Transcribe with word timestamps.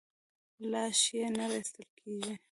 لاش 0.71 0.99
یې 1.17 1.27
نه 1.37 1.45
راایستل 1.49 1.83
کېږي. 1.97 2.33